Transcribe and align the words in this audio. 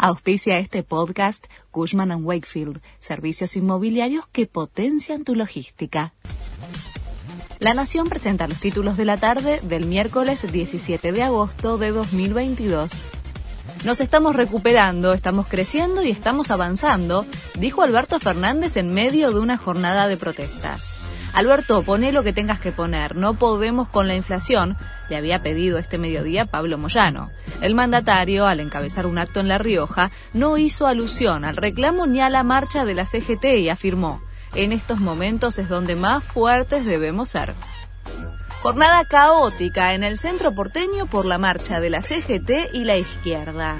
Auspicia 0.00 0.58
este 0.58 0.84
podcast 0.84 1.46
Cushman⁇ 1.72 2.10
Wakefield, 2.24 2.80
servicios 3.00 3.56
inmobiliarios 3.56 4.28
que 4.30 4.46
potencian 4.46 5.24
tu 5.24 5.34
logística. 5.34 6.14
La 7.58 7.74
Nación 7.74 8.08
presenta 8.08 8.46
los 8.46 8.60
títulos 8.60 8.96
de 8.96 9.04
la 9.04 9.16
tarde 9.16 9.58
del 9.64 9.86
miércoles 9.86 10.52
17 10.52 11.10
de 11.10 11.22
agosto 11.24 11.78
de 11.78 11.90
2022. 11.90 13.17
Nos 13.84 14.00
estamos 14.00 14.34
recuperando, 14.34 15.12
estamos 15.12 15.46
creciendo 15.46 16.02
y 16.02 16.10
estamos 16.10 16.50
avanzando, 16.50 17.24
dijo 17.58 17.82
Alberto 17.82 18.18
Fernández 18.18 18.76
en 18.76 18.92
medio 18.92 19.30
de 19.30 19.38
una 19.38 19.56
jornada 19.56 20.08
de 20.08 20.16
protestas. 20.16 20.98
Alberto, 21.32 21.82
pone 21.82 22.10
lo 22.10 22.24
que 22.24 22.32
tengas 22.32 22.58
que 22.58 22.72
poner, 22.72 23.14
no 23.14 23.34
podemos 23.34 23.88
con 23.88 24.08
la 24.08 24.16
inflación, 24.16 24.76
le 25.08 25.16
había 25.16 25.38
pedido 25.38 25.78
este 25.78 25.96
mediodía 25.96 26.44
Pablo 26.44 26.76
Moyano. 26.76 27.30
El 27.60 27.74
mandatario, 27.74 28.46
al 28.46 28.60
encabezar 28.60 29.06
un 29.06 29.18
acto 29.18 29.38
en 29.40 29.48
La 29.48 29.58
Rioja, 29.58 30.10
no 30.34 30.58
hizo 30.58 30.86
alusión 30.86 31.44
al 31.44 31.56
reclamo 31.56 32.06
ni 32.06 32.20
a 32.20 32.30
la 32.30 32.42
marcha 32.42 32.84
de 32.84 32.94
la 32.94 33.06
CGT 33.06 33.44
y 33.60 33.68
afirmó, 33.68 34.20
en 34.54 34.72
estos 34.72 34.98
momentos 34.98 35.58
es 35.58 35.68
donde 35.68 35.94
más 35.94 36.24
fuertes 36.24 36.84
debemos 36.84 37.28
ser. 37.28 37.54
Jornada 38.68 39.06
caótica 39.06 39.94
en 39.94 40.04
el 40.04 40.18
centro 40.18 40.54
porteño 40.54 41.06
por 41.06 41.24
la 41.24 41.38
marcha 41.38 41.80
de 41.80 41.88
la 41.88 42.02
CGT 42.02 42.74
y 42.74 42.84
la 42.84 42.98
izquierda. 42.98 43.78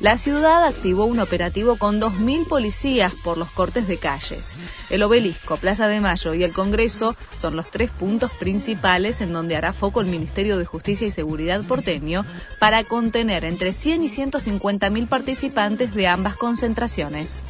La 0.00 0.18
ciudad 0.18 0.64
activó 0.64 1.04
un 1.04 1.20
operativo 1.20 1.76
con 1.76 2.00
2.000 2.00 2.48
policías 2.48 3.14
por 3.22 3.38
los 3.38 3.48
cortes 3.52 3.86
de 3.86 3.98
calles. 3.98 4.56
El 4.90 5.04
obelisco, 5.04 5.56
Plaza 5.58 5.86
de 5.86 6.00
Mayo 6.00 6.34
y 6.34 6.42
el 6.42 6.52
Congreso 6.52 7.14
son 7.38 7.54
los 7.54 7.70
tres 7.70 7.92
puntos 7.92 8.32
principales 8.32 9.20
en 9.20 9.32
donde 9.32 9.54
hará 9.54 9.72
foco 9.72 10.00
el 10.00 10.08
Ministerio 10.08 10.58
de 10.58 10.64
Justicia 10.64 11.06
y 11.06 11.12
Seguridad 11.12 11.62
porteño 11.62 12.26
para 12.58 12.82
contener 12.82 13.44
entre 13.44 13.72
100 13.72 14.02
y 14.02 14.08
150.000 14.08 15.06
participantes 15.06 15.94
de 15.94 16.08
ambas 16.08 16.34
concentraciones. 16.34 17.44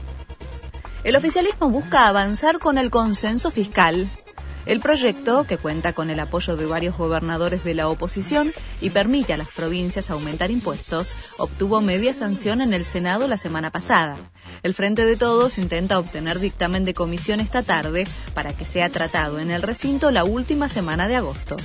El 1.05 1.17
oficialismo 1.17 1.71
busca 1.71 2.07
avanzar 2.07 2.59
con 2.59 2.77
el 2.77 2.91
consenso 2.91 3.51
fiscal 3.51 4.11
el 4.67 4.81
proyecto, 4.81 5.45
que 5.45 5.59
cuenta 5.59 5.93
con 5.93 6.11
el 6.11 6.21
apoyo 6.21 6.57
de 6.57 6.67
varios 6.67 6.99
gobernadores 6.99 7.65
de 7.65 7.75
la 7.75 7.89
oposición 7.89 8.53
y 8.81 8.91
permite 8.91 9.33
a 9.33 9.37
las 9.37 9.49
provincias 9.49 10.11
aumentar 10.11 10.51
impuestos, 10.51 11.15
obtuvo 11.39 11.81
media 11.81 12.13
sanción 12.13 12.61
en 12.61 12.75
el 12.75 12.85
Senado 12.85 13.29
la 13.29 13.37
semana 13.37 13.71
pasada. 13.71 14.17
El 14.63 14.75
Frente 14.75 15.05
de 15.05 15.17
Todos 15.17 15.59
intenta 15.59 15.99
obtener 15.99 16.41
dictamen 16.41 16.85
de 16.85 16.95
comisión 16.95 17.39
esta 17.39 17.63
tarde 17.63 18.05
para 18.35 18.53
que 18.53 18.65
sea 18.65 18.89
tratado 18.91 19.39
en 19.39 19.53
el 19.53 19.63
recinto 19.63 20.11
la 20.11 20.25
última 20.25 20.69
semana 20.69 21.07
de 21.07 21.17
agosto. 21.17 21.57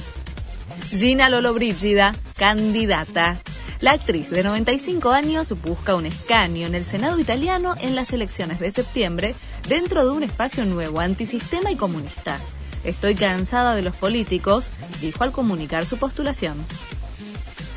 Gina 0.89 1.29
Lollobrigida, 1.29 2.13
candidata. 2.37 3.37
La 3.79 3.93
actriz 3.93 4.29
de 4.29 4.43
95 4.43 5.09
años 5.09 5.59
busca 5.63 5.95
un 5.95 6.05
escaño 6.05 6.67
en 6.67 6.75
el 6.75 6.85
Senado 6.85 7.17
italiano 7.17 7.73
en 7.81 7.95
las 7.95 8.13
elecciones 8.13 8.59
de 8.59 8.69
septiembre 8.69 9.33
dentro 9.67 10.05
de 10.05 10.11
un 10.11 10.21
espacio 10.21 10.65
nuevo, 10.65 10.99
antisistema 10.99 11.71
y 11.71 11.75
comunista. 11.75 12.37
Estoy 12.83 13.15
cansada 13.15 13.75
de 13.75 13.81
los 13.81 13.95
políticos, 13.95 14.69
dijo 15.01 15.23
al 15.23 15.31
comunicar 15.31 15.85
su 15.85 15.97
postulación. 15.97 16.55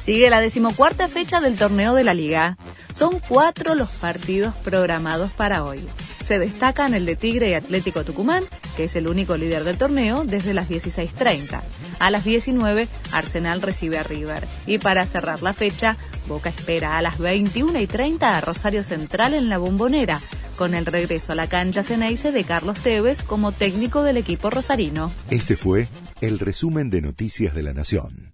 Sigue 0.05 0.29
la 0.29 0.41
decimocuarta 0.41 1.09
fecha 1.09 1.41
del 1.41 1.57
torneo 1.57 1.95
de 1.95 2.05
la 2.05 2.13
liga. 2.13 2.59
Son 2.93 3.21
cuatro 3.27 3.75
los 3.75 3.89
partidos 3.91 4.55
programados 4.57 5.33
para 5.33 5.65
hoy. 5.65 5.87
Se 6.23 6.39
destacan 6.39 6.95
el 6.95 7.07
de 7.07 7.17
Tigre 7.17 7.51
y 7.51 7.55
Atlético 7.55 8.05
Tucumán, 8.05 8.45
que 8.77 8.85
es 8.85 8.97
el 8.97 9.09
único 9.09 9.37
líder 9.37 9.65
del 9.65 9.79
torneo, 9.79 10.25
desde 10.25 10.55
las 10.55 10.69
16.30. 10.69 11.61
A 11.99 12.11
las 12.11 12.25
19, 12.25 12.89
Arsenal 13.13 13.63
recibe 13.63 13.99
a 13.99 14.03
River. 14.03 14.47
Y 14.67 14.79
para 14.79 15.07
cerrar 15.07 15.43
la 15.43 15.53
fecha, 15.53 15.97
Boca 16.27 16.49
espera 16.49 16.99
a 16.99 17.03
las 17.03 17.19
21.30 17.19 18.23
a 18.23 18.41
Rosario 18.41 18.83
Central 18.83 19.35
en 19.35 19.49
la 19.49 19.59
Bombonera, 19.59 20.21
con 20.55 20.75
el 20.75 20.87
regreso 20.87 21.33
a 21.33 21.35
la 21.35 21.49
cancha 21.49 21.83
Ceneice 21.83 22.33
de 22.33 22.45
Carlos 22.45 22.79
Tevez 22.81 23.23
como 23.23 23.53
técnico 23.53 24.03
del 24.03 24.17
equipo 24.17 24.51
rosarino. 24.51 25.13
Este 25.31 25.57
fue 25.57 25.89
el 26.21 26.39
resumen 26.39 26.91
de 26.91 27.03
Noticias 27.03 27.55
de 27.55 27.63
la 27.63 27.73
Nación. 27.73 28.34